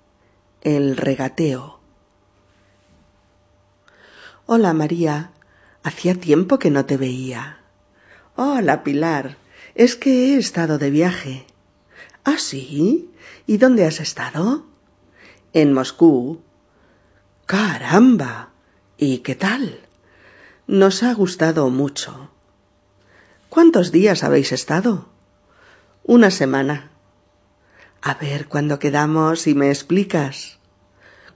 El 0.60 0.96
regateo. 0.96 1.80
Hola 4.46 4.72
María. 4.72 5.32
Hacía 5.82 6.14
tiempo 6.14 6.60
que 6.60 6.70
no 6.70 6.84
te 6.84 6.96
veía. 6.96 7.58
Hola 8.36 8.84
Pilar. 8.84 9.36
Es 9.74 9.96
que 9.96 10.10
he 10.10 10.36
estado 10.36 10.78
de 10.78 10.90
viaje. 10.90 11.44
¿Ah, 12.22 12.38
sí? 12.38 13.10
¿Y 13.48 13.56
dónde 13.56 13.84
has 13.84 13.98
estado? 13.98 14.64
En 15.54 15.72
Moscú. 15.72 16.40
Caramba. 17.46 18.50
¿Y 18.96 19.18
qué 19.26 19.34
tal? 19.34 19.80
Nos 20.68 21.02
ha 21.02 21.14
gustado 21.14 21.68
mucho. 21.70 22.30
¿Cuántos 23.48 23.90
días 23.90 24.22
habéis 24.22 24.52
estado? 24.52 25.13
Una 26.06 26.30
semana. 26.30 26.90
A 28.02 28.12
ver 28.12 28.46
cuándo 28.46 28.78
quedamos 28.78 29.46
y 29.46 29.54
me 29.54 29.68
explicas. 29.70 30.58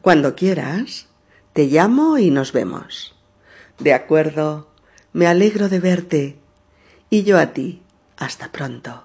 Cuando 0.02 0.34
quieras, 0.34 1.06
te 1.54 1.64
llamo 1.68 2.18
y 2.18 2.30
nos 2.30 2.52
vemos. 2.52 3.16
De 3.78 3.94
acuerdo. 3.94 4.68
Me 5.14 5.26
alegro 5.26 5.70
de 5.70 5.80
verte. 5.80 6.38
Y 7.08 7.22
yo 7.22 7.38
a 7.38 7.54
ti. 7.54 7.80
Hasta 8.18 8.52
pronto. 8.52 9.04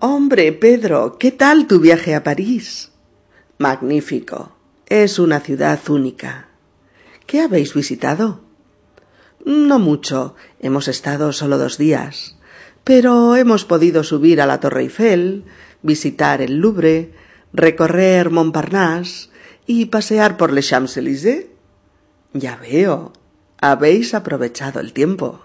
Hombre, 0.00 0.52
Pedro, 0.52 1.16
¿qué 1.16 1.30
tal 1.30 1.68
tu 1.68 1.78
viaje 1.78 2.16
a 2.16 2.24
París? 2.24 2.90
Magnífico. 3.58 4.56
Es 4.86 5.20
una 5.20 5.38
ciudad 5.38 5.78
única. 5.88 6.48
¿Qué 7.26 7.42
habéis 7.42 7.74
visitado? 7.74 8.40
No 9.44 9.78
mucho. 9.78 10.34
Hemos 10.58 10.88
estado 10.88 11.32
solo 11.32 11.58
dos 11.58 11.78
días 11.78 12.35
pero 12.86 13.34
hemos 13.34 13.64
podido 13.64 14.04
subir 14.04 14.40
a 14.40 14.46
la 14.46 14.60
Torre 14.60 14.82
Eiffel, 14.82 15.42
visitar 15.82 16.40
el 16.40 16.58
Louvre, 16.58 17.10
recorrer 17.52 18.30
Montparnasse 18.30 19.28
y 19.66 19.86
pasear 19.86 20.36
por 20.36 20.52
les 20.52 20.68
Champs-Élysées. 20.68 21.48
Ya 22.32 22.54
veo, 22.54 23.12
habéis 23.60 24.14
aprovechado 24.14 24.78
el 24.78 24.92
tiempo. 24.92 25.40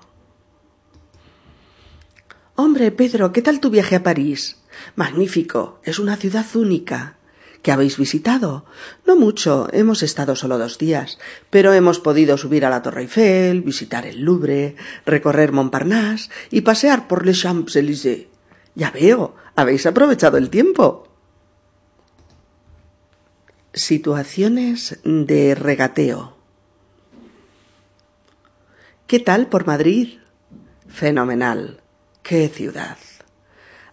Hombre, 2.53 2.91
Pedro, 2.91 3.31
¿qué 3.31 3.41
tal 3.41 3.59
tu 3.59 3.71
viaje 3.71 3.95
a 3.95 4.03
París? 4.03 4.61
Magnífico, 4.95 5.79
es 5.83 5.97
una 5.97 6.17
ciudad 6.17 6.45
única. 6.53 7.17
¿Qué 7.61 7.71
habéis 7.71 7.97
visitado? 7.97 8.65
No 9.05 9.15
mucho, 9.15 9.67
hemos 9.71 10.01
estado 10.01 10.35
solo 10.35 10.57
dos 10.57 10.79
días, 10.79 11.19
pero 11.51 11.73
hemos 11.73 11.99
podido 11.99 12.37
subir 12.37 12.65
a 12.65 12.71
la 12.71 12.81
Torre 12.81 13.03
Eiffel, 13.03 13.61
visitar 13.61 14.07
el 14.07 14.21
Louvre, 14.21 14.75
recorrer 15.05 15.51
Montparnasse 15.51 16.29
y 16.49 16.61
pasear 16.61 17.07
por 17.07 17.25
les 17.25 17.39
Champs-Élysées. 17.39 18.27
Ya 18.73 18.89
veo, 18.89 19.35
habéis 19.55 19.85
aprovechado 19.85 20.37
el 20.37 20.49
tiempo. 20.49 21.07
Situaciones 23.73 24.99
de 25.03 25.53
regateo. 25.53 26.37
¿Qué 29.05 29.19
tal 29.19 29.47
por 29.47 29.67
Madrid? 29.67 30.19
Fenomenal. 30.87 31.81
¡Qué 32.23 32.49
ciudad! 32.49 32.97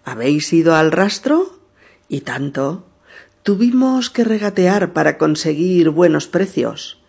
¿Habéis 0.04 0.52
ido 0.52 0.74
al 0.74 0.90
rastro? 0.90 1.61
Y 2.09 2.22
tanto. 2.22 2.88
Tuvimos 3.48 4.11
que 4.11 4.24
regatear 4.24 4.92
para 4.92 5.16
conseguir 5.16 5.88
buenos 5.88 6.26
precios. 6.26 7.00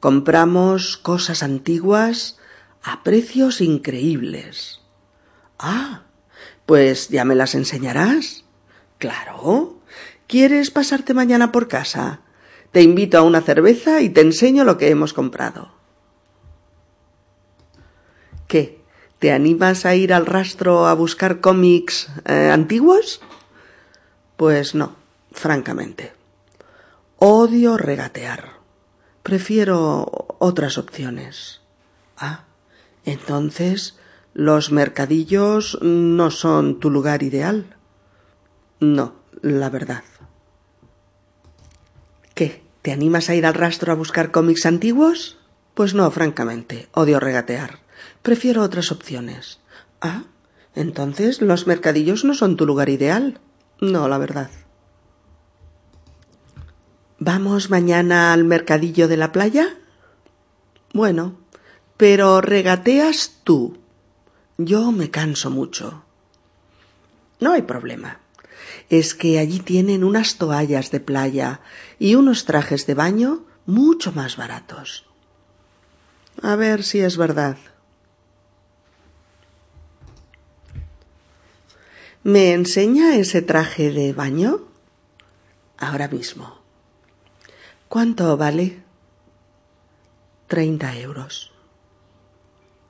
Compramos 0.00 0.98
cosas 0.98 1.42
antiguas 1.42 2.38
a 2.82 3.02
precios 3.02 3.62
increíbles. 3.62 4.82
Ah, 5.58 6.02
pues 6.66 7.08
ya 7.08 7.24
me 7.24 7.34
las 7.34 7.54
enseñarás. 7.54 8.44
Claro. 8.98 9.80
¿Quieres 10.26 10.70
pasarte 10.70 11.14
mañana 11.14 11.52
por 11.52 11.68
casa? 11.68 12.20
Te 12.70 12.82
invito 12.82 13.16
a 13.16 13.22
una 13.22 13.40
cerveza 13.40 14.02
y 14.02 14.10
te 14.10 14.20
enseño 14.20 14.64
lo 14.64 14.76
que 14.76 14.90
hemos 14.90 15.14
comprado. 15.14 15.72
¿Qué? 18.46 18.82
¿Te 19.20 19.32
animas 19.32 19.86
a 19.86 19.94
ir 19.94 20.12
al 20.12 20.26
rastro 20.26 20.86
a 20.86 20.92
buscar 20.92 21.40
cómics 21.40 22.10
eh, 22.26 22.50
antiguos? 22.52 23.22
Pues 24.36 24.74
no 24.74 24.97
francamente. 25.38 26.12
Odio 27.18 27.76
regatear. 27.76 28.58
Prefiero 29.22 30.36
otras 30.38 30.78
opciones. 30.78 31.60
Ah, 32.16 32.44
entonces 33.04 33.98
los 34.34 34.70
mercadillos 34.70 35.78
no 35.82 36.30
son 36.30 36.80
tu 36.80 36.90
lugar 36.90 37.22
ideal. 37.22 37.76
No, 38.80 39.14
la 39.42 39.70
verdad. 39.70 40.04
¿Qué? 42.34 42.62
¿Te 42.82 42.92
animas 42.92 43.28
a 43.28 43.34
ir 43.34 43.46
al 43.46 43.54
rastro 43.54 43.92
a 43.92 43.96
buscar 43.96 44.30
cómics 44.30 44.66
antiguos? 44.66 45.38
Pues 45.74 45.94
no, 45.94 46.10
francamente. 46.10 46.88
Odio 46.92 47.20
regatear. 47.20 47.80
Prefiero 48.22 48.62
otras 48.62 48.92
opciones. 48.92 49.60
Ah, 50.00 50.24
entonces 50.74 51.40
los 51.42 51.66
mercadillos 51.66 52.24
no 52.24 52.34
son 52.34 52.56
tu 52.56 52.66
lugar 52.66 52.88
ideal. 52.88 53.40
No, 53.80 54.08
la 54.08 54.18
verdad. 54.18 54.50
¿Vamos 57.20 57.68
mañana 57.68 58.32
al 58.32 58.44
mercadillo 58.44 59.08
de 59.08 59.16
la 59.16 59.32
playa? 59.32 59.76
Bueno, 60.92 61.36
pero 61.96 62.40
regateas 62.40 63.40
tú. 63.42 63.78
Yo 64.56 64.92
me 64.92 65.10
canso 65.10 65.50
mucho. 65.50 66.04
No 67.40 67.52
hay 67.52 67.62
problema. 67.62 68.20
Es 68.88 69.14
que 69.14 69.40
allí 69.40 69.58
tienen 69.58 70.04
unas 70.04 70.36
toallas 70.36 70.92
de 70.92 71.00
playa 71.00 71.60
y 71.98 72.14
unos 72.14 72.44
trajes 72.44 72.86
de 72.86 72.94
baño 72.94 73.44
mucho 73.66 74.12
más 74.12 74.36
baratos. 74.36 75.04
A 76.40 76.54
ver 76.54 76.84
si 76.84 77.00
es 77.00 77.16
verdad. 77.16 77.56
¿Me 82.22 82.52
enseña 82.52 83.16
ese 83.16 83.42
traje 83.42 83.90
de 83.90 84.12
baño? 84.12 84.60
Ahora 85.78 86.08
mismo. 86.08 86.57
¿Cuánto 87.88 88.36
vale? 88.36 88.82
Treinta 90.46 90.94
euros. 90.98 91.52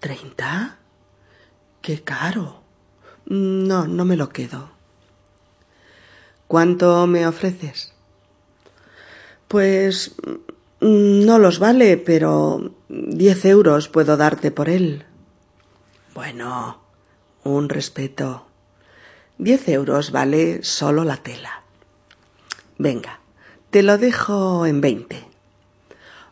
¿Treinta? 0.01 0.79
¡Qué 1.81 2.03
caro! 2.03 2.63
No, 3.27 3.87
no 3.87 4.05
me 4.05 4.17
lo 4.17 4.29
quedo. 4.31 4.71
¿Cuánto 6.49 7.07
me 7.07 7.29
ofreces? 7.29 7.93
Pues 9.47 10.17
no 10.81 11.39
los 11.39 11.61
vale, 11.61 11.97
pero 11.97 12.73
diez 12.89 13.45
euros 13.45 13.89
puedo 13.89 14.17
darte 14.17 14.51
por 14.51 14.69
él. 14.69 15.05
Bueno, 16.13 16.81
un 17.45 17.69
respeto. 17.69 18.47
Diez 19.39 19.69
euros 19.69 20.11
vale 20.11 20.65
solo 20.65 21.05
la 21.05 21.19
tela. 21.19 21.63
Venga, 22.79 23.18
te 23.71 23.83
lo 23.83 23.99
dejo 23.99 24.67
en 24.67 24.81
veinte. 24.81 25.25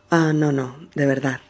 Ah, 0.09 0.33
no, 0.33 0.51
no, 0.51 0.75
de 0.95 1.05
verdad. 1.05 1.41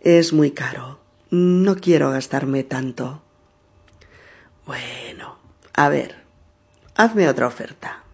Es 0.00 0.32
muy 0.32 0.52
caro. 0.52 1.00
No 1.30 1.76
quiero 1.76 2.10
gastarme 2.10 2.64
tanto. 2.64 3.22
Bueno, 4.66 5.36
a 5.74 5.88
ver, 5.88 6.16
hazme 6.94 7.28
otra 7.28 7.46
oferta. 7.46 8.04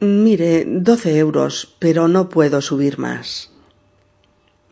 Mire, 0.00 0.64
doce 0.66 1.18
euros, 1.18 1.76
pero 1.78 2.08
no 2.08 2.28
puedo 2.28 2.60
subir 2.62 2.98
más. 2.98 3.52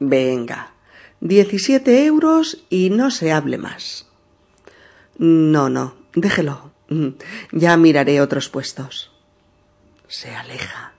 Venga, 0.01 0.73
diecisiete 1.21 2.07
euros 2.07 2.65
y 2.71 2.91
no 2.91 3.11
se 3.11 3.33
hable 3.33 3.59
más. 3.59 4.09
No, 5.19 5.69
no, 5.69 5.95
déjelo. 6.15 6.73
Ya 7.53 7.77
miraré 7.77 8.21
otros 8.21 8.49
puestos. 8.49 9.13
Se 10.09 10.35
aleja. 10.35 10.93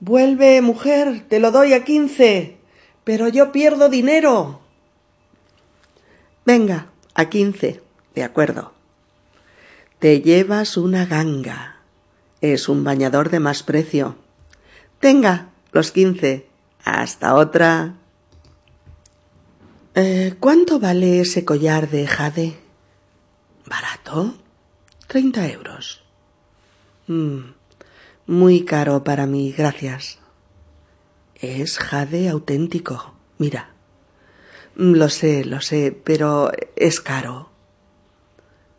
Vuelve, 0.00 0.60
mujer, 0.60 1.24
te 1.28 1.40
lo 1.40 1.50
doy 1.50 1.72
a 1.72 1.84
quince. 1.84 2.58
Pero 3.04 3.28
yo 3.28 3.52
pierdo 3.52 3.88
dinero. 3.88 4.60
Venga, 6.44 6.88
a 7.14 7.28
quince. 7.30 7.82
De 8.14 8.22
acuerdo. 8.22 8.72
Te 9.98 10.20
llevas 10.20 10.76
una 10.76 11.06
ganga. 11.06 11.80
Es 12.40 12.68
un 12.68 12.84
bañador 12.84 13.30
de 13.30 13.40
más 13.40 13.62
precio. 13.62 14.16
Tenga, 15.00 15.48
los 15.72 15.90
quince. 15.90 16.46
Hasta 16.84 17.34
otra. 17.34 17.94
Eh, 19.94 20.34
¿Cuánto 20.38 20.78
vale 20.78 21.20
ese 21.20 21.46
collar 21.46 21.88
de 21.88 22.06
jade? 22.06 22.58
¿Barato? 23.64 24.34
Treinta 25.06 25.48
euros. 25.48 26.04
Mm, 27.06 27.55
muy 28.26 28.64
caro 28.64 29.04
para 29.04 29.26
mí, 29.26 29.52
gracias. 29.52 30.18
Es 31.34 31.78
jade 31.78 32.28
auténtico. 32.28 33.14
Mira. 33.38 33.70
Lo 34.74 35.08
sé, 35.08 35.44
lo 35.44 35.60
sé, 35.60 35.98
pero 36.04 36.50
es 36.76 37.00
caro. 37.00 37.50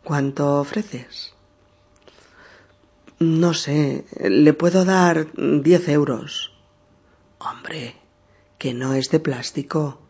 ¿Cuánto 0.04 0.60
ofreces? 0.60 1.34
No 3.18 3.52
sé, 3.52 4.04
le 4.20 4.52
puedo 4.52 4.84
dar 4.84 5.26
diez 5.34 5.88
euros. 5.88 6.52
Hombre, 7.38 7.96
que 8.58 8.74
no 8.74 8.94
es 8.94 9.10
de 9.10 9.18
plástico. 9.18 10.00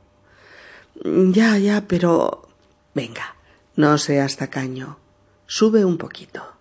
Ya, 1.05 1.57
ya, 1.57 1.87
pero. 1.87 2.49
Venga, 2.95 3.37
no 3.77 3.97
seas 3.97 4.37
tacaño. 4.37 4.99
Sube 5.47 5.85
un 5.85 5.97
poquito. 5.97 6.58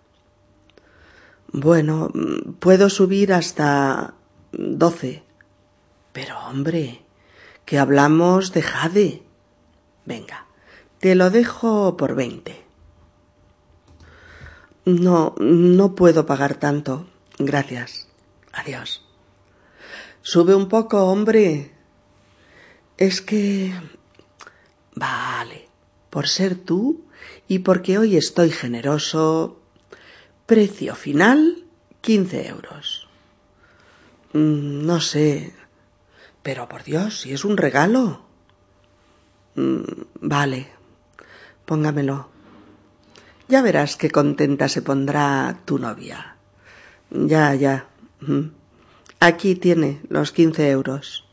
Bueno, 1.52 2.10
puedo 2.60 2.90
subir 2.90 3.32
hasta 3.32 4.14
doce. 4.52 5.22
Pero 6.12 6.38
hombre, 6.46 7.02
que 7.64 7.78
hablamos 7.78 8.52
de 8.52 8.62
Jade. 8.62 9.22
Venga, 10.04 10.46
te 10.98 11.14
lo 11.14 11.30
dejo 11.30 11.96
por 11.96 12.14
veinte. 12.14 12.64
No, 14.84 15.34
no 15.38 15.94
puedo 15.94 16.24
pagar 16.26 16.54
tanto. 16.54 17.06
Gracias. 17.38 18.08
Adiós. 18.52 19.04
Sube 20.22 20.54
un 20.54 20.68
poco, 20.68 21.04
hombre. 21.04 21.72
Es 22.96 23.20
que... 23.20 23.74
Vale. 24.94 25.68
Por 26.10 26.26
ser 26.26 26.54
tú 26.56 27.04
y 27.46 27.60
porque 27.60 27.98
hoy 27.98 28.16
estoy 28.16 28.50
generoso. 28.50 29.57
Precio 30.48 30.94
final, 30.94 31.62
quince 32.00 32.48
euros. 32.48 33.06
Mm, 34.32 34.86
no 34.86 34.98
sé, 34.98 35.52
pero 36.42 36.66
por 36.70 36.84
Dios, 36.84 37.20
si 37.20 37.34
es 37.34 37.44
un 37.44 37.58
regalo. 37.58 38.22
Mm, 39.56 39.82
vale, 40.22 40.68
póngamelo. 41.66 42.30
Ya 43.48 43.60
verás 43.60 43.96
qué 43.96 44.10
contenta 44.10 44.70
se 44.70 44.80
pondrá 44.80 45.60
tu 45.66 45.78
novia. 45.78 46.36
Ya, 47.10 47.54
ya. 47.54 47.90
Mm. 48.22 48.48
Aquí 49.20 49.54
tiene 49.54 50.00
los 50.08 50.32
quince 50.32 50.70
euros. 50.70 51.26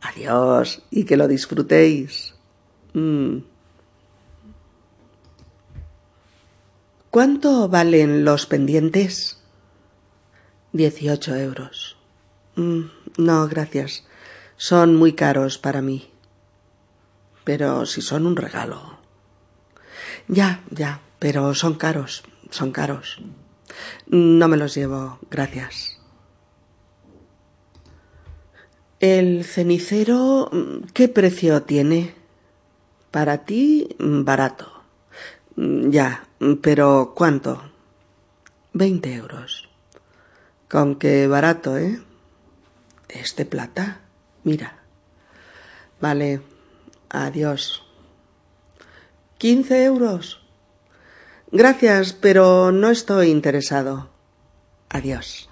Adiós 0.00 0.84
y 0.92 1.06
que 1.06 1.16
lo 1.16 1.26
disfrutéis. 1.26 2.36
¿Cuánto 7.10 7.68
valen 7.70 8.26
los 8.26 8.44
pendientes? 8.44 9.38
Dieciocho 10.72 11.34
euros. 11.34 11.96
no, 12.56 13.48
gracias. 13.48 14.04
Son 14.58 14.94
muy 14.94 15.14
caros 15.14 15.56
para 15.56 15.80
mí. 15.80 16.10
Pero 17.44 17.86
si 17.86 18.02
son 18.02 18.26
un 18.26 18.36
regalo. 18.36 18.98
Ya, 20.26 20.62
ya, 20.70 21.00
pero 21.18 21.54
son 21.54 21.74
caros, 21.74 22.24
son 22.50 22.72
caros. 22.72 23.22
No 24.06 24.46
me 24.48 24.58
los 24.58 24.74
llevo, 24.74 25.18
gracias. 25.30 25.98
El 29.00 29.44
cenicero, 29.44 30.50
¿qué 30.92 31.08
precio 31.08 31.62
tiene? 31.62 32.14
Para 33.10 33.46
ti, 33.46 33.96
barato. 33.98 34.82
Ya, 35.56 36.27
pero 36.62 37.12
¿cuánto? 37.14 37.62
Veinte 38.72 39.14
euros. 39.14 39.68
Con 40.68 40.96
qué 40.96 41.26
barato, 41.26 41.76
¿eh? 41.76 42.00
¿Es 43.08 43.36
de 43.36 43.44
plata? 43.46 44.00
Mira. 44.44 44.78
Vale. 46.00 46.42
Adiós. 47.08 47.82
¿Quince 49.38 49.84
euros? 49.84 50.42
Gracias, 51.50 52.12
pero 52.12 52.70
no 52.72 52.90
estoy 52.90 53.30
interesado. 53.30 54.10
Adiós. 54.90 55.47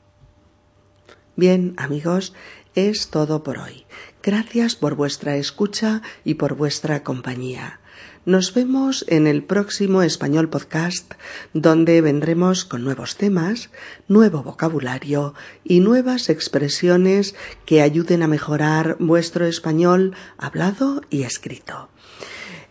Bien, 1.42 1.74
amigos, 1.78 2.34
es 2.76 3.10
todo 3.10 3.42
por 3.42 3.58
hoy. 3.58 3.88
Gracias 4.22 4.76
por 4.76 4.94
vuestra 4.94 5.38
escucha 5.38 6.04
y 6.24 6.36
por 6.36 6.54
vuestra 6.54 7.02
compañía. 7.02 7.80
Nos 8.26 8.54
vemos 8.54 9.04
en 9.08 9.26
el 9.26 9.44
próximo 9.44 10.04
Español 10.04 10.50
Podcast, 10.50 11.16
donde 11.56 12.00
vendremos 12.02 12.64
con 12.64 12.84
nuevos 12.84 13.18
temas, 13.18 13.72
nuevo 14.08 14.44
vocabulario 14.44 15.34
y 15.64 15.80
nuevas 15.80 16.30
expresiones 16.30 17.34
que 17.66 17.82
ayuden 17.82 18.22
a 18.22 18.28
mejorar 18.28 18.98
vuestro 19.00 19.48
español 19.48 20.14
hablado 20.38 21.02
y 21.10 21.24
escrito. 21.24 21.90